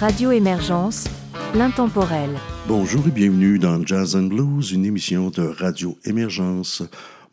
Radio 0.00 0.30
Émergence, 0.30 1.04
l'intemporel. 1.54 2.30
Bonjour 2.66 3.06
et 3.06 3.10
bienvenue 3.10 3.58
dans 3.58 3.84
Jazz 3.84 4.16
and 4.16 4.28
Blues, 4.28 4.72
une 4.72 4.86
émission 4.86 5.28
de 5.28 5.42
Radio 5.42 5.98
Émergence. 6.06 6.82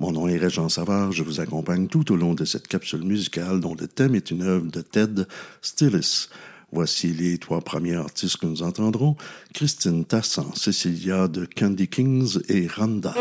Mon 0.01 0.11
nom 0.11 0.27
est 0.27 0.35
Régent 0.35 0.67
Savard, 0.67 1.13
je 1.13 1.23
vous 1.23 1.39
accompagne 1.39 1.87
tout 1.87 2.11
au 2.11 2.17
long 2.17 2.33
de 2.33 2.43
cette 2.43 2.67
capsule 2.67 3.05
musicale 3.05 3.61
dont 3.61 3.73
le 3.73 3.87
thème 3.87 4.15
est 4.15 4.31
une 4.31 4.41
œuvre 4.41 4.69
de 4.69 4.81
Ted 4.81 5.23
Stillis. 5.61 6.27
Voici 6.73 7.13
les 7.13 7.37
trois 7.37 7.61
premiers 7.61 7.95
artistes 7.95 8.35
que 8.35 8.47
nous 8.47 8.63
entendrons 8.63 9.15
Christine 9.53 10.03
Tassan, 10.03 10.51
Cecilia 10.53 11.29
de 11.29 11.47
Candy 11.57 11.87
Kings 11.87 12.39
et 12.49 12.67
Randa. 12.67 13.15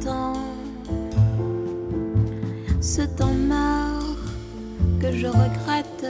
temps, 0.00 0.34
ce 2.80 3.02
temps 3.02 3.38
mort 3.48 4.16
que 5.00 5.12
je 5.12 5.26
regrette 5.26 6.06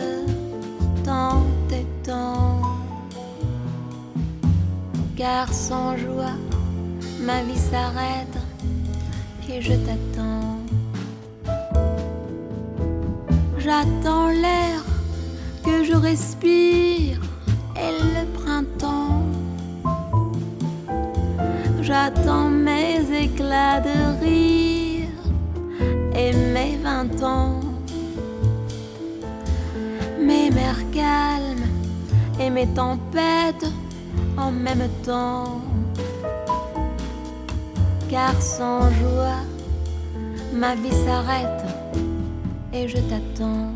tant 1.04 1.42
et 1.70 1.86
tant. 2.02 2.60
Car 5.16 5.52
sans 5.52 5.96
joie, 5.96 6.38
ma 7.20 7.42
vie 7.42 7.58
s'arrête 7.58 8.38
et 9.50 9.60
je 9.60 9.72
t'attends. 9.72 10.58
J'attends 13.58 14.28
l'air 14.28 14.84
que 15.64 15.84
je 15.84 15.94
respire 15.94 17.20
et 17.76 17.92
le 18.14 18.24
printemps. 18.38 19.22
J'attends 21.82 22.50
de 23.40 24.20
rire 24.20 25.08
et 26.16 26.32
mes 26.32 26.76
vingt 26.82 27.22
ans, 27.22 27.60
mes 30.20 30.50
mers 30.50 30.90
calmes 30.92 31.68
et 32.40 32.50
mes 32.50 32.66
tempêtes 32.66 33.70
en 34.36 34.50
même 34.50 34.88
temps. 35.04 35.60
Car 38.10 38.34
sans 38.42 38.90
joie, 38.90 39.44
ma 40.52 40.74
vie 40.74 40.96
s'arrête 41.04 41.64
et 42.72 42.88
je 42.88 42.98
t'attends. 42.98 43.72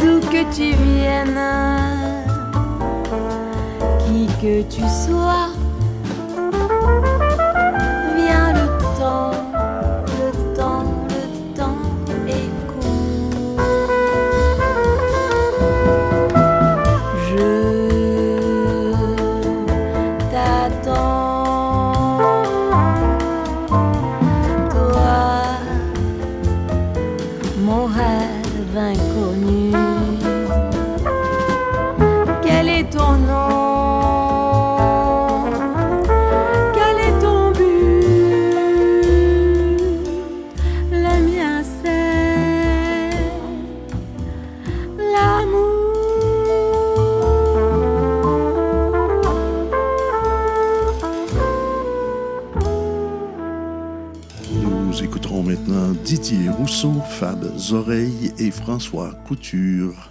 d'où 0.00 0.20
que 0.30 0.42
tu 0.54 0.72
viennes, 0.76 1.40
qui 4.00 4.26
que 4.40 4.62
tu 4.62 4.82
sois. 5.04 5.53
Fab 57.18 57.44
Zoreille 57.56 58.32
et 58.40 58.50
François 58.50 59.12
Couture. 59.24 60.10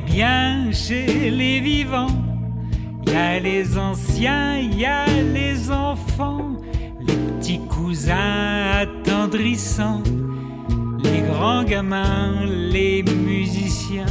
Bien 0.00 0.70
chez 0.72 1.30
les 1.30 1.60
vivants. 1.60 2.16
Il 3.04 3.12
y 3.12 3.16
a 3.16 3.40
les 3.40 3.76
anciens, 3.76 4.56
il 4.58 4.78
y 4.78 4.86
a 4.86 5.06
les 5.06 5.70
enfants, 5.70 6.56
les 7.00 7.14
petits 7.14 7.60
cousins 7.68 8.80
attendrissants, 8.80 10.02
les 11.02 11.20
grands 11.20 11.64
gamins, 11.64 12.46
les 12.46 13.02
musiciens, 13.02 14.06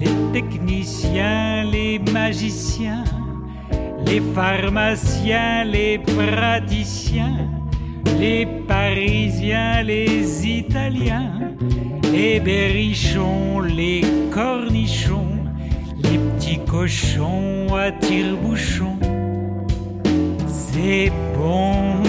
les 0.00 0.10
techniciens, 0.32 1.64
les 1.64 1.98
magiciens, 1.98 3.04
les 4.06 4.20
pharmaciens, 4.34 5.64
les 5.64 5.98
praticiens, 5.98 7.48
les 8.18 8.46
parisiens, 8.66 9.82
les 9.82 10.46
italiens 10.46 11.40
les 12.12 12.40
berrichons, 12.40 13.60
les 13.60 14.02
cornichons, 14.30 15.38
les 16.02 16.18
petits 16.18 16.60
cochons 16.66 17.66
à 17.74 17.90
tire-bouchon. 17.92 18.96
C'est 20.46 21.12
bon, 21.36 22.02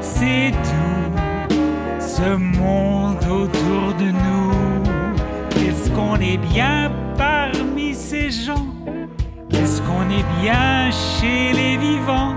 c'est 0.00 0.52
tout, 0.68 1.54
ce 1.98 2.36
monde 2.36 3.22
autour 3.24 3.94
de 3.98 4.10
nous. 4.24 4.52
Qu'est-ce 5.50 5.90
qu'on 5.90 6.16
est 6.16 6.38
bien 6.52 6.90
parmi 7.16 7.94
ces 7.94 8.30
gens? 8.30 8.66
Qu'est-ce 9.50 9.80
qu'on 9.82 10.08
est 10.10 10.28
bien 10.40 10.90
chez 10.90 11.52
les 11.52 11.76
vivants? 11.76 12.34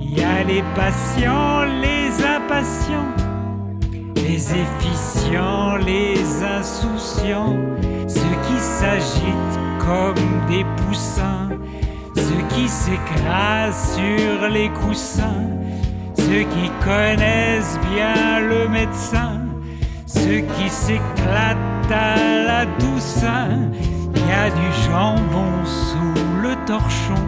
Il 0.00 0.18
y 0.18 0.22
a 0.22 0.44
les 0.44 0.62
patients, 0.74 1.64
les 1.82 2.01
les 4.14 4.54
efficients, 4.54 5.76
les 5.84 6.42
insouciants, 6.42 7.56
ceux 8.06 8.36
qui 8.46 8.58
s'agitent 8.58 9.58
comme 9.80 10.24
des 10.48 10.64
poussins, 10.76 11.48
ceux 12.14 12.44
qui 12.54 12.68
s'écrasent 12.68 13.96
sur 13.96 14.48
les 14.48 14.68
coussins, 14.70 15.48
ceux 16.16 16.44
qui 16.54 16.70
connaissent 16.84 17.78
bien 17.92 18.40
le 18.40 18.68
médecin, 18.68 19.40
ceux 20.06 20.42
qui 20.54 20.68
s'éclatent 20.68 21.90
à 21.90 22.44
la 22.46 22.66
douceur. 22.66 23.58
Il 24.14 24.20
y 24.20 24.32
a 24.32 24.50
du 24.50 24.68
jambon 24.86 25.52
sous 25.64 26.22
le 26.42 26.54
torchon, 26.64 27.24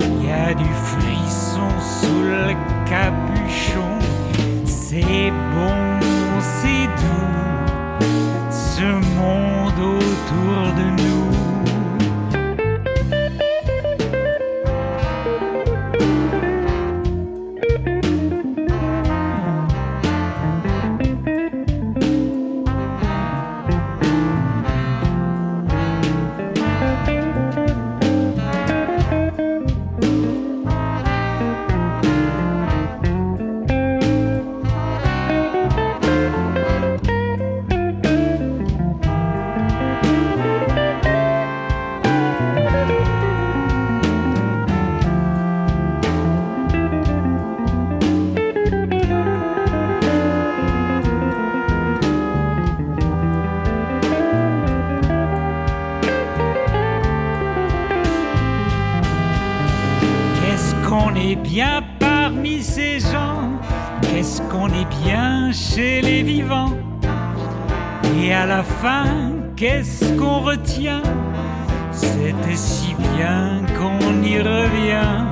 il 0.00 0.26
y 0.26 0.32
a 0.32 0.54
du 0.54 0.70
frisson 0.84 1.68
sous 1.78 2.22
le 2.22 2.54
capuchon. 2.88 3.37
C'est 5.00 5.30
bon, 5.54 6.00
c'est 6.40 6.86
doux, 7.00 8.50
ce 8.50 8.82
monde 9.16 9.78
autour 9.78 10.72
de 10.74 11.02
nous. 11.02 11.17
Qu'est-ce 69.56 70.12
qu'on 70.12 70.40
retient? 70.40 71.02
C'était 71.90 72.54
si 72.54 72.94
bien 73.16 73.62
qu'on 73.76 74.22
y 74.22 74.38
revient, 74.38 75.24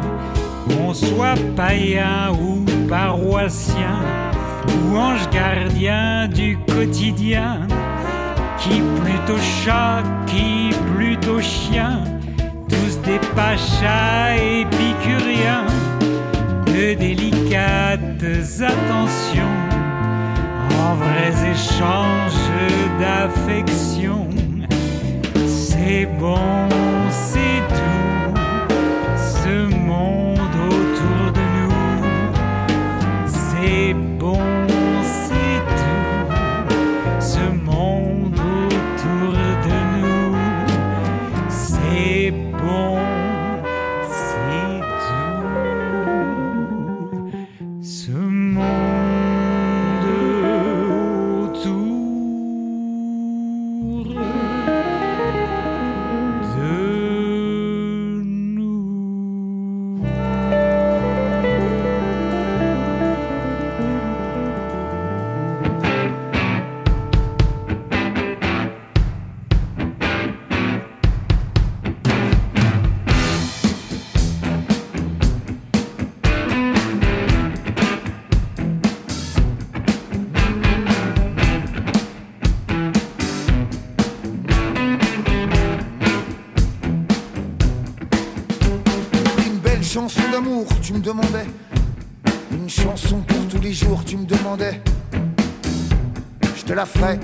qu'on 0.68 0.92
soit 0.92 1.38
païen 1.54 2.32
ou 2.32 2.64
paroissien, 2.88 4.00
ou 4.68 4.96
ange 4.96 5.28
gardien 5.30 6.28
du 6.28 6.58
quotidien, 6.68 7.66
qui 8.58 8.82
plutôt 9.02 9.40
chat, 9.64 10.02
qui 10.26 10.70
plutôt 10.96 11.40
chien, 11.40 12.00
tous 12.68 13.00
des 13.02 13.20
pachas 13.34 14.34
épicuriens, 14.36 15.66
de 16.66 16.94
délicates 16.94 18.22
attentions 18.60 19.65
en 20.86 20.94
vrais 20.94 21.50
échanges 21.50 22.50
d'affection. 23.00 24.28
C'est 25.46 26.06
bon, 26.18 26.68
la 96.76 96.84
ferai. 96.84 97.18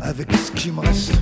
Avec 0.00 0.32
ce 0.32 0.50
qui 0.52 0.70
me 0.72 0.80
reste. 0.80 1.12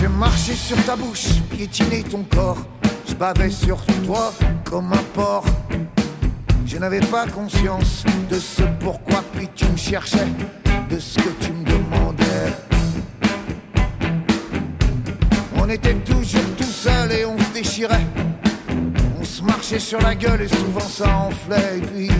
J'ai 0.00 0.08
marché 0.08 0.54
sur 0.54 0.82
ta 0.86 0.96
bouche, 0.96 1.42
piétiné 1.50 2.02
ton 2.02 2.24
corps. 2.24 2.66
Je 3.06 3.14
bavais 3.14 3.50
sur 3.50 3.84
toi 4.06 4.32
comme 4.64 4.94
un 4.94 5.04
porc. 5.12 5.44
Je 6.64 6.78
n'avais 6.78 7.00
pas 7.00 7.26
conscience 7.26 8.04
de 8.30 8.38
ce 8.38 8.62
pourquoi 8.80 9.22
puis 9.34 9.50
tu 9.54 9.66
me 9.66 9.76
cherchais, 9.76 10.26
de 10.88 10.98
ce 10.98 11.18
que 11.18 11.28
tu 11.44 11.52
me 11.52 11.64
demandais. 11.66 12.48
On 15.58 15.68
était 15.68 15.96
toujours 15.96 16.50
tout 16.56 16.64
seul 16.64 17.12
et 17.12 17.26
on 17.26 17.38
se 17.38 17.52
déchirait. 17.52 18.06
On 19.22 19.24
se 19.24 19.42
marchait 19.44 19.78
sur 19.78 20.00
la 20.00 20.16
gueule 20.16 20.42
et 20.42 20.48
souvent 20.48 20.80
ça 20.80 21.16
enflait. 21.16 21.78
Et 21.78 21.80
puis, 21.80 22.10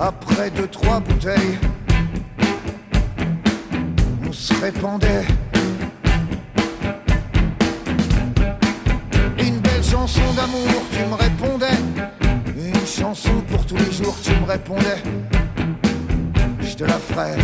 après 0.00 0.50
deux, 0.50 0.66
trois 0.66 0.98
bouteilles, 0.98 1.58
on 4.28 4.32
se 4.32 4.52
répandait. 4.54 5.24
Une 9.38 9.60
belle 9.60 9.84
chanson 9.84 10.24
d'amour, 10.34 10.82
tu 10.90 11.04
me 11.04 11.14
répondais. 11.14 11.78
Une 12.56 12.86
chanson 12.86 13.40
pour 13.48 13.64
tous 13.64 13.76
les 13.76 13.92
jours, 13.92 14.16
tu 14.24 14.32
me 14.40 14.44
répondais. 14.44 15.02
Je 16.62 16.74
te 16.74 16.82
la 16.82 16.98
ferai. 16.98 17.36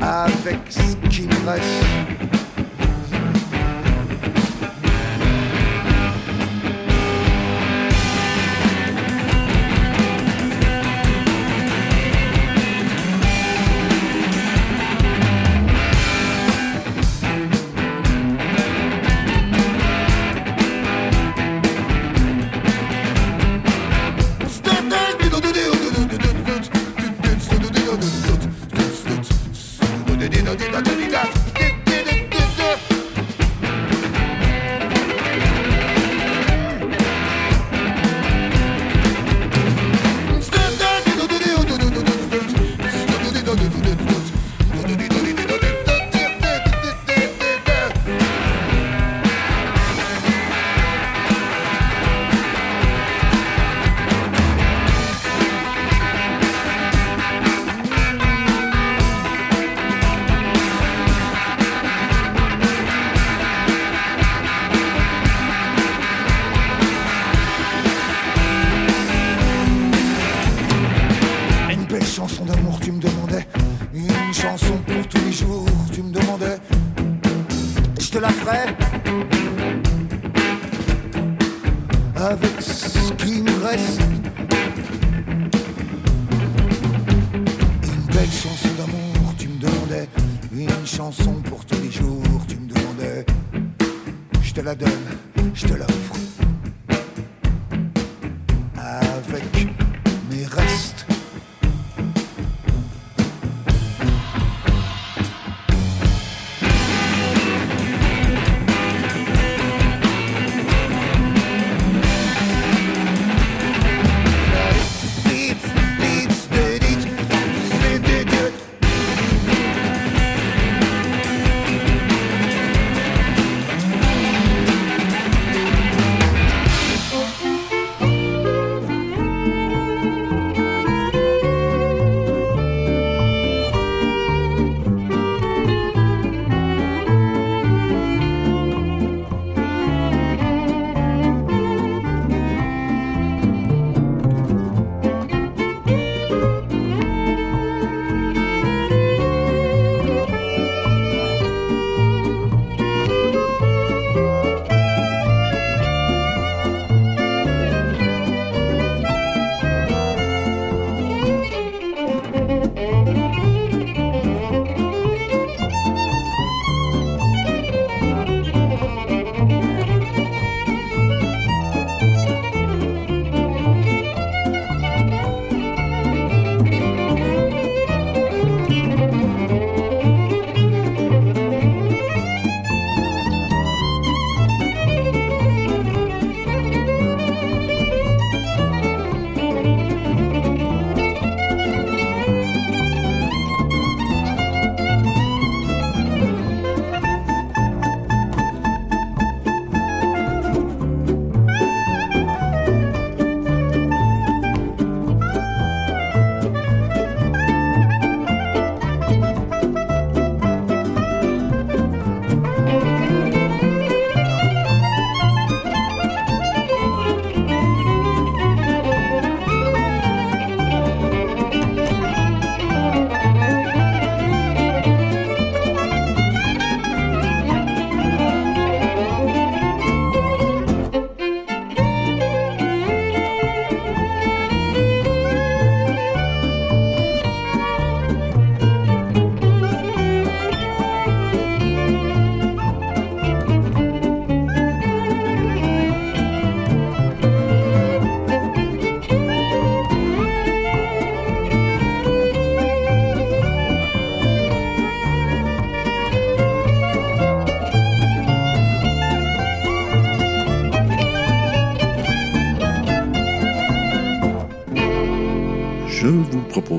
Avec 0.00 0.58
ce 0.70 1.08
qui 1.10 1.26
me 1.26 1.50
reste. 1.50 1.81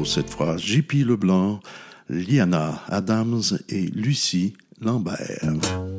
Cette 0.06 0.30
fois, 0.30 0.58
JP 0.58 1.06
Leblanc, 1.06 1.60
Liana 2.10 2.82
Adams 2.90 3.44
et 3.70 3.86
Lucie 3.94 4.54
Lambert. 4.82 5.93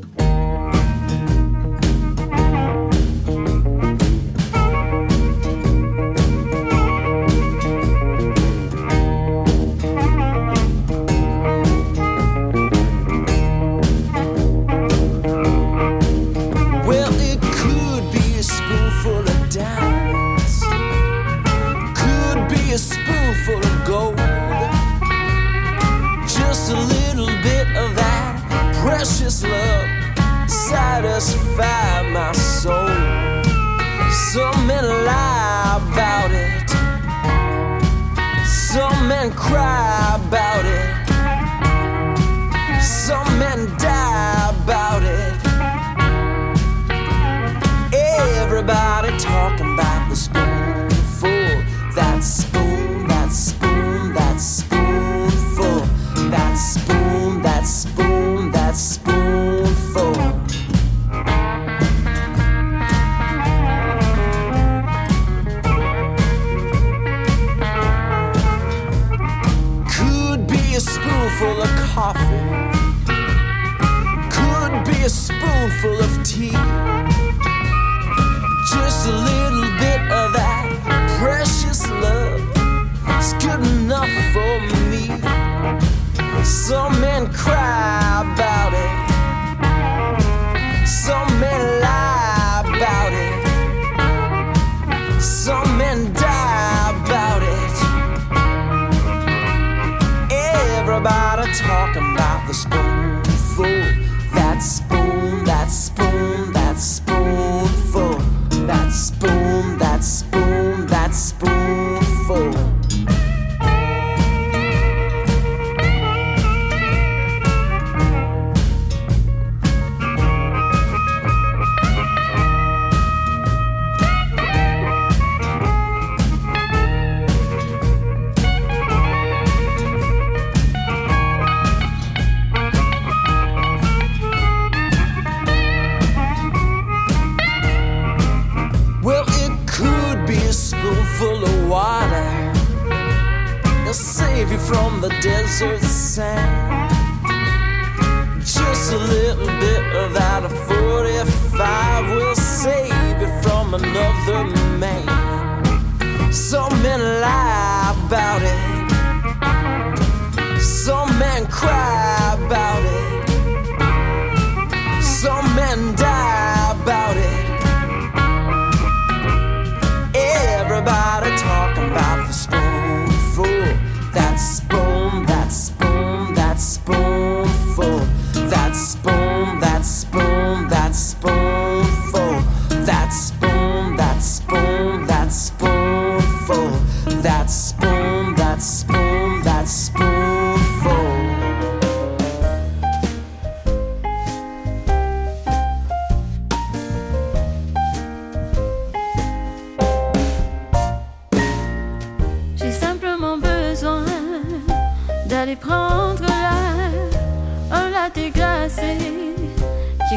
talking 101.58 102.02
about 102.14 102.46
the 102.48 102.54
spoon. 102.54 103.13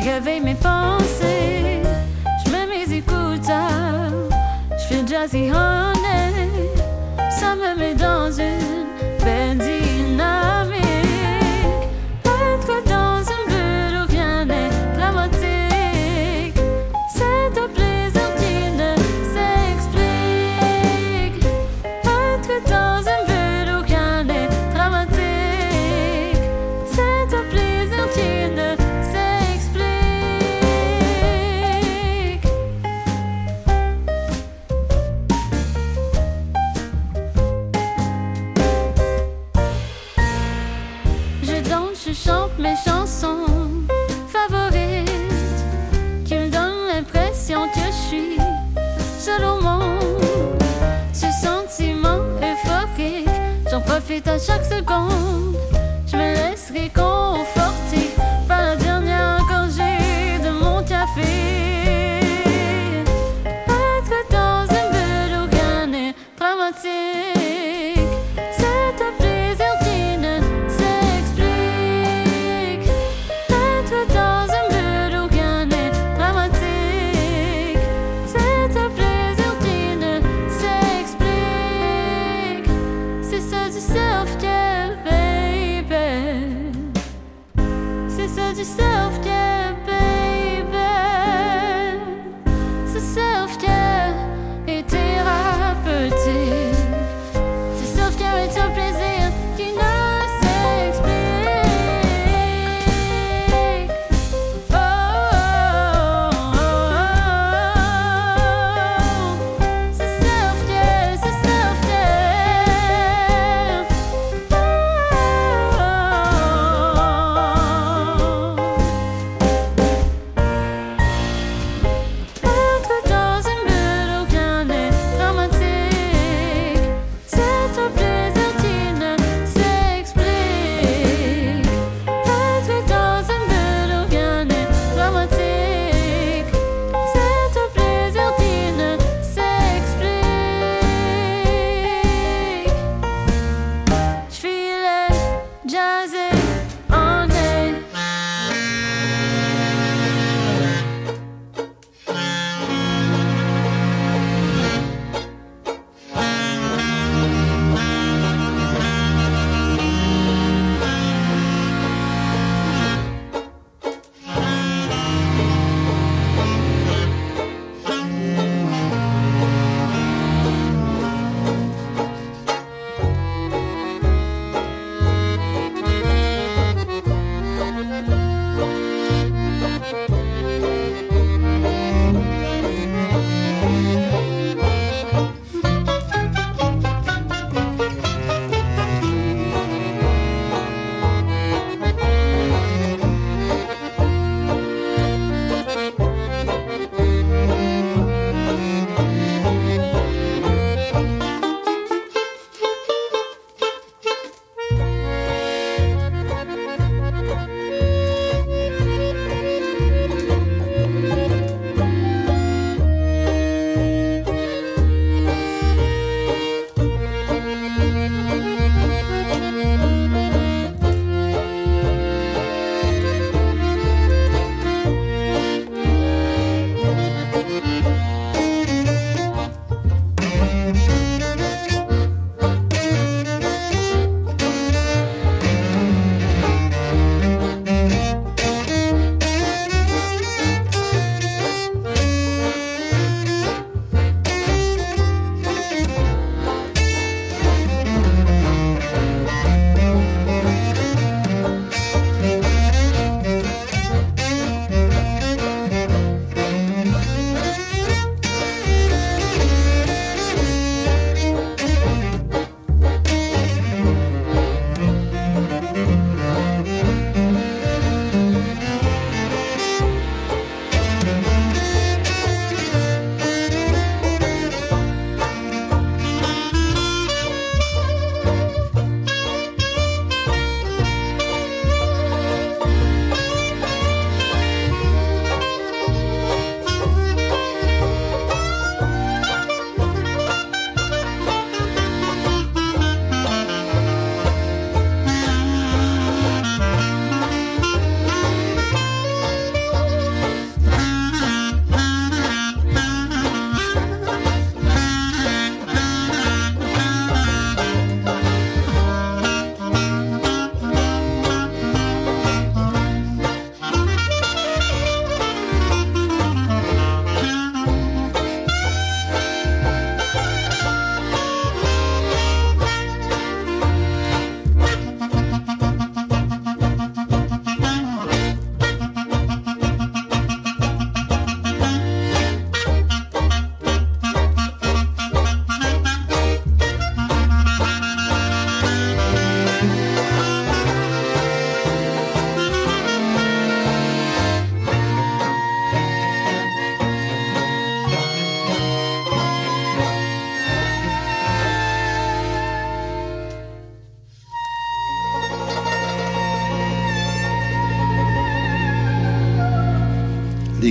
réveille 0.08 0.42
mes 0.42 0.56
pensées. 0.56 1.82
Je 2.46 2.52
mets 2.52 2.68
mes 2.68 2.94
écouteurs, 2.94 4.12
je 4.72 4.84
fais 4.88 5.08
jazzy 5.08 5.52
honey. 5.52 6.34
Ça 7.30 7.56
me 7.56 7.78
met 7.78 7.96
dans 7.96 8.32
une 8.32 8.88
belle 9.24 9.58
profite 54.08 54.28
à 54.30 54.40
chaque 54.40 54.64
seconde. 54.64 55.57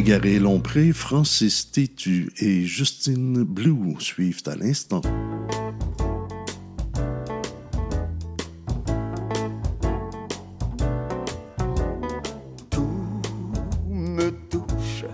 Garé 0.07 0.39
Lompré, 0.39 0.93
Francis 0.93 1.73
Tétu 1.73 2.33
et 2.39 2.65
Justine 2.65 3.43
Blue 3.43 3.97
suivent 3.99 4.41
à 4.47 4.55
l'instant. 4.55 5.01
Tout 12.71 12.87
me 13.91 14.31
touche, 14.49 15.07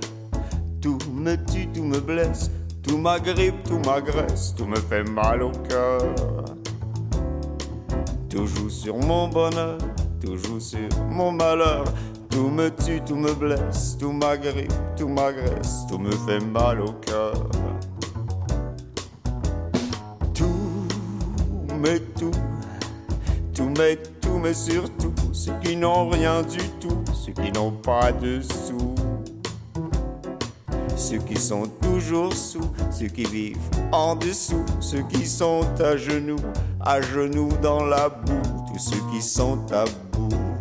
tout 0.82 0.98
me 1.10 1.36
tue, 1.36 1.68
tout 1.68 1.84
me 1.84 1.98
blesse, 1.98 2.50
tout 2.82 2.98
m'agrippe, 2.98 3.62
tout 3.64 3.78
m'agresse, 3.78 4.54
tout 4.54 4.66
me 4.66 4.76
fait 4.76 5.04
mal 5.04 5.42
au 5.42 5.52
cœur. 5.70 6.14
Tout 8.28 8.46
joue 8.46 8.68
sur 8.68 8.98
mon 8.98 9.28
bonheur, 9.28 9.78
tout 10.20 10.36
joue 10.36 10.60
sur 10.60 10.90
mon 11.08 11.32
malheur 11.32 11.86
tout 12.32 12.48
me 12.48 12.70
tout 13.06 13.16
me 13.16 13.32
blesse, 13.32 13.96
tout 13.98 14.12
m'agrippe, 14.12 14.72
tout 14.96 15.08
m'agresse, 15.08 15.86
tout 15.88 15.98
me 15.98 16.10
fait 16.10 16.40
mal 16.40 16.80
au 16.80 16.92
cœur. 16.92 17.34
Tout 20.34 20.46
mais 21.80 22.00
tout, 22.18 22.32
tout 23.54 23.70
mais 23.78 23.96
tout, 24.20 24.38
mais 24.42 24.54
surtout 24.54 25.14
ceux 25.32 25.52
qui 25.62 25.76
n'ont 25.76 26.08
rien 26.08 26.42
du 26.42 26.58
tout, 26.80 27.02
ceux 27.14 27.32
qui 27.32 27.52
n'ont 27.52 27.70
pas 27.70 28.10
de 28.12 28.40
sous. 28.40 28.94
Ceux 30.96 31.18
qui 31.18 31.36
sont 31.36 31.68
toujours 31.80 32.32
sous, 32.32 32.70
ceux 32.90 33.08
qui 33.08 33.24
vivent 33.24 33.58
en 33.92 34.16
dessous, 34.16 34.64
ceux 34.80 35.02
qui 35.02 35.26
sont 35.26 35.62
à 35.80 35.96
genoux, 35.96 36.36
à 36.80 37.00
genoux 37.00 37.50
dans 37.62 37.84
la 37.84 38.08
boue, 38.08 38.64
tous 38.72 38.78
ceux 38.78 39.00
qui 39.12 39.22
sont 39.22 39.58
à 39.72 39.84
bout. 40.12 40.51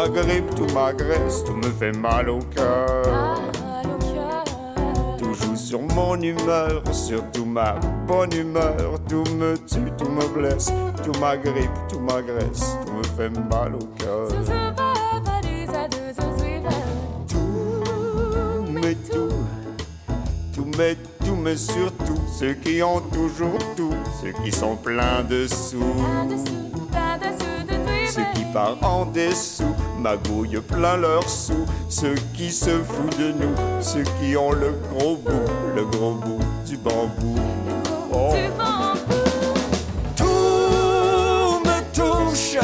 M'agrippe, 0.00 0.54
tout 0.54 0.66
m'agresse, 0.74 1.44
tout 1.44 1.54
me 1.54 1.70
fait 1.78 1.92
mal 1.92 2.30
au 2.30 2.38
cœur. 2.38 3.40
Tout 5.18 5.34
joue 5.34 5.56
sur 5.56 5.80
mon 5.80 6.20
humeur, 6.20 6.82
surtout 6.92 7.44
ma 7.44 7.74
bonne 8.06 8.32
humeur. 8.32 8.98
Tout 9.08 9.24
me 9.36 9.56
tue, 9.56 9.92
tout 9.98 10.08
me 10.08 10.26
blesse, 10.28 10.72
tout 11.04 11.18
m'agrippe, 11.20 11.70
tout 11.88 12.00
m'agresse, 12.00 12.76
tout 12.86 12.92
me 12.94 13.02
fait 13.16 13.30
mal 13.50 13.74
au 13.74 13.84
cœur. 13.98 14.28
Tout, 17.28 17.38
mais 18.72 18.94
tout, 18.94 19.28
tout 20.54 20.66
mais 20.78 20.96
tout, 21.24 21.36
mais 21.36 21.56
surtout 21.56 22.20
ceux 22.38 22.54
qui 22.54 22.82
ont 22.82 23.00
toujours 23.12 23.58
tout, 23.76 23.94
ceux 24.22 24.32
qui 24.42 24.50
sont 24.50 24.76
pleins 24.76 25.22
de 25.28 25.46
sous. 25.46 26.79
Partent 28.52 28.82
en 28.82 29.06
dessous, 29.06 29.74
magouillent 29.98 30.60
plein 30.60 30.96
leurs 30.96 31.28
sous. 31.28 31.64
Ceux 31.88 32.14
qui 32.34 32.50
se 32.50 32.70
foutent 32.70 33.18
de 33.18 33.32
nous, 33.32 33.54
ceux 33.80 34.02
qui 34.20 34.36
ont 34.36 34.50
le 34.50 34.72
gros 34.92 35.16
bout, 35.16 35.50
le 35.76 35.84
gros 35.84 36.14
bout 36.14 36.40
du 36.66 36.76
bambou. 36.76 37.36
Oh. 38.12 38.34
Tout 40.16 41.60
me 41.64 41.80
touche, 41.94 42.58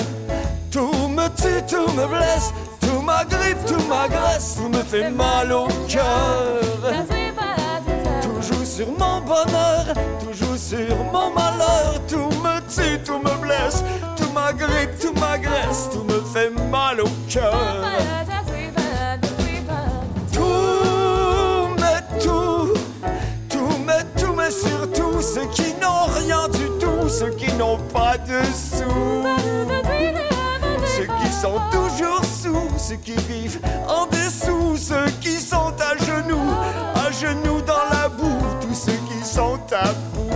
tout 0.72 1.09
me 1.09 1.29
tue, 1.37 1.62
tout 1.68 1.92
me 1.92 2.07
blesse, 2.07 2.53
tout 2.81 3.01
m'agrippe, 3.01 3.64
tout 3.66 3.83
m'agresse, 3.88 4.57
tout 4.57 4.68
me 4.68 4.83
fait 4.83 5.11
mal 5.11 5.53
au 5.53 5.68
cœur. 5.88 6.61
Toujours 8.22 8.66
sur 8.66 8.88
mon 8.88 9.20
bonheur, 9.20 9.87
toujours 10.20 10.57
sur 10.57 10.96
mon 11.12 11.31
malheur, 11.33 12.01
tout 12.09 12.31
me 12.42 12.59
tue, 12.68 12.99
tout 13.05 13.18
me 13.18 13.40
blesse, 13.40 13.85
m'agrippe, 14.46 14.98
tout 15.00 15.12
m'agresse, 15.20 15.88
tout 15.92 16.04
me 16.04 16.20
fait 16.20 16.50
mal 16.70 17.01
au 17.01 17.09
cœur. 17.28 17.55
Tout 20.32 20.40
me 21.80 22.20
tout, 22.22 22.74
tout 23.49 23.78
me 23.78 24.20
tout, 24.20 24.32
mais 24.34 24.51
surtout 24.51 25.20
ceux 25.20 25.47
qui 25.47 25.74
n'ont 25.80 26.07
rien 26.20 26.49
du 26.49 26.66
tout, 26.78 27.09
ceux 27.09 27.30
qui 27.30 27.53
n'ont 27.55 27.78
pas 27.92 28.16
de 28.18 28.40
sous. 28.44 29.24
Ceux 30.97 31.09
qui 31.20 31.32
sont 31.32 31.61
toujours 31.72 32.24
sous, 32.24 32.68
ceux 32.78 32.97
qui 32.97 33.16
vivent 33.28 33.61
en 33.88 34.07
dessous, 34.07 34.76
ceux 34.76 35.11
qui 35.20 35.40
sont 35.40 35.74
à 35.80 35.97
genoux, 36.05 36.53
à 36.94 37.11
genoux 37.11 37.61
dans 37.62 37.86
la 37.90 38.09
boue, 38.09 38.38
tous 38.61 38.74
ceux 38.74 39.01
qui 39.09 39.24
sont 39.24 39.59
à 39.72 39.92
bout. 40.14 40.36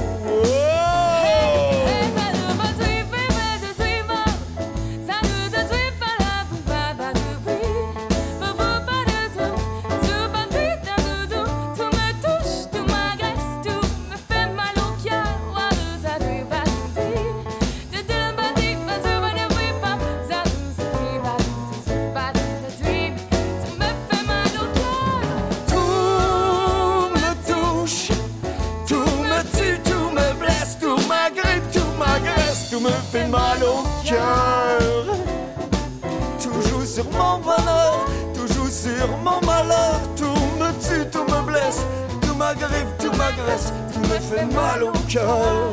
M'agresse, 43.40 43.72
tout 43.92 44.00
me 44.00 44.18
fait 44.18 44.46
mal 44.46 44.82
au 44.82 44.92
cœur. 45.08 45.72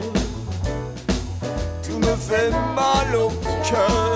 Tout 1.84 2.00
me 2.00 2.16
fait 2.16 2.52
mal 2.76 3.16
au 3.16 3.30
cœur. 3.64 4.07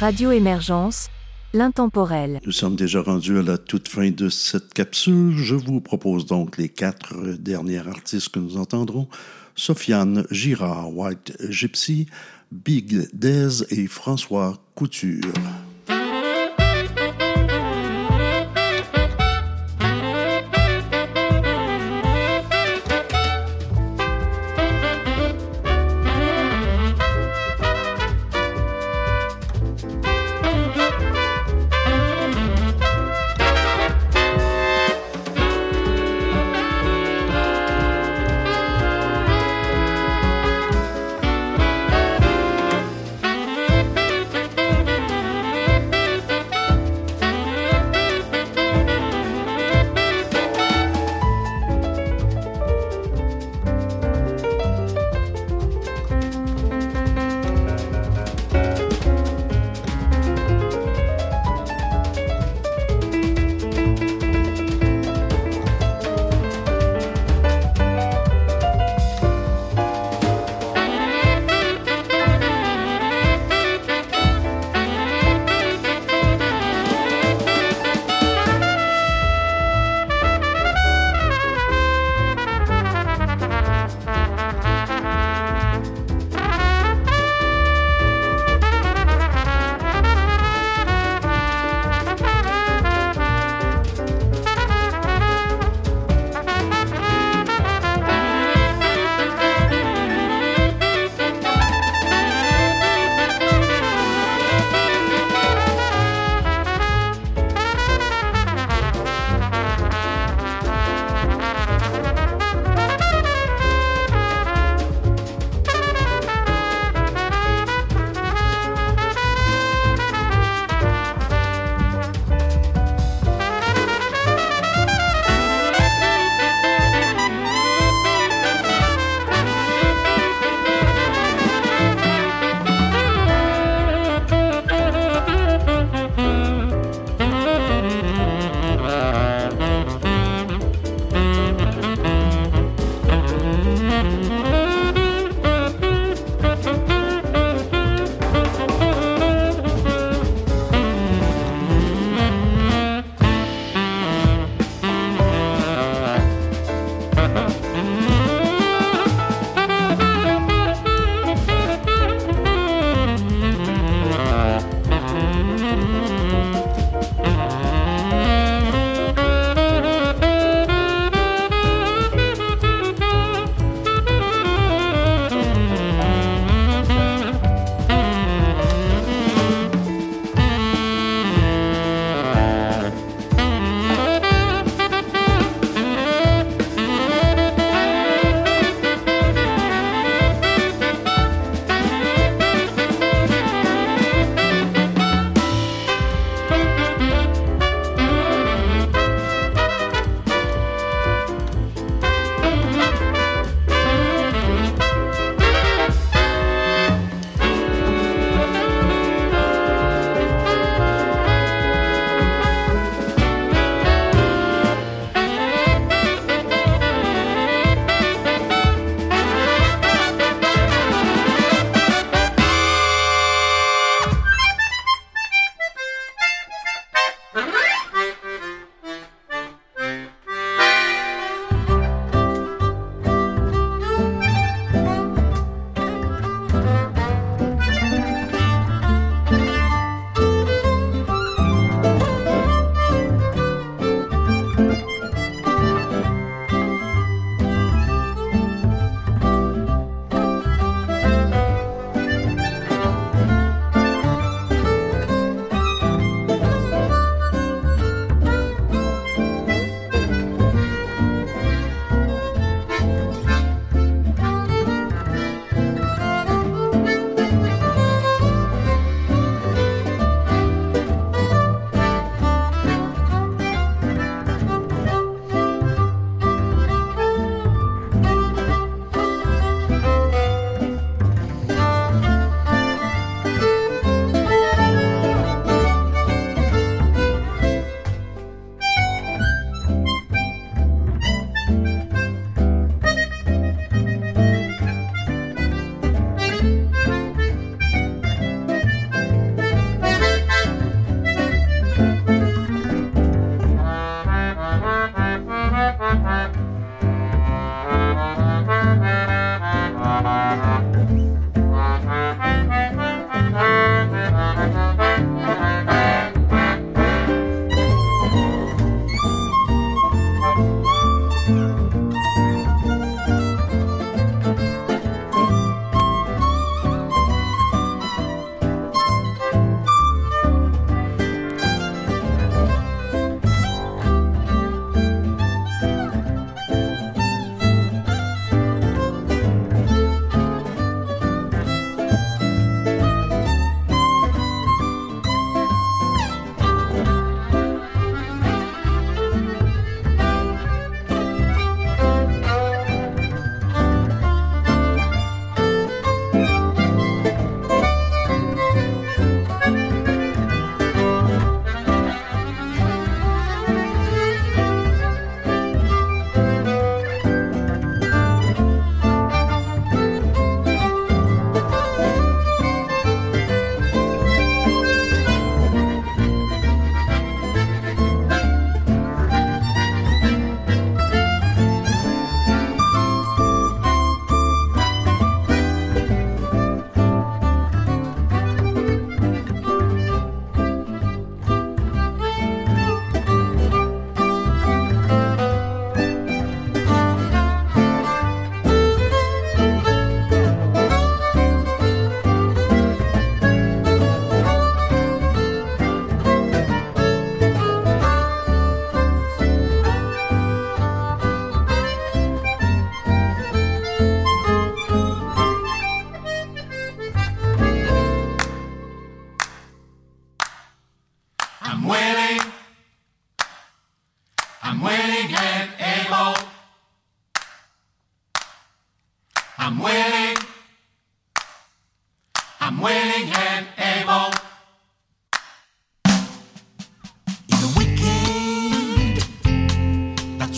Radio 0.00 0.30
Émergence, 0.30 1.08
l'intemporel. 1.52 2.40
Nous 2.46 2.52
sommes 2.52 2.74
déjà 2.74 3.02
rendus 3.02 3.38
à 3.38 3.42
la 3.42 3.58
toute 3.58 3.86
fin 3.86 4.10
de 4.10 4.30
cette 4.30 4.72
capsule. 4.72 5.36
Je 5.36 5.54
vous 5.54 5.82
propose 5.82 6.24
donc 6.24 6.56
les 6.56 6.70
quatre 6.70 7.14
derniers 7.38 7.86
artistes 7.86 8.30
que 8.30 8.38
nous 8.38 8.56
entendrons. 8.56 9.08
Sofiane 9.56 10.24
Girard, 10.30 10.96
White 10.96 11.36
Gypsy, 11.50 12.06
Big 12.50 13.10
Dez 13.12 13.62
et 13.68 13.86
François 13.88 14.56
Couture. 14.74 15.34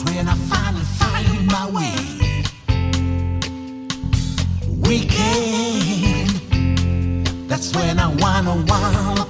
when 0.05 0.28
I 0.28 0.34
finally 0.34 0.84
find 1.00 1.46
my 1.46 1.66
way. 1.70 1.94
Weekend, 4.88 6.30
that's 7.48 7.74
when 7.74 7.98
I 7.98 8.09
wanna 8.16 8.57
wanna. 8.66 9.22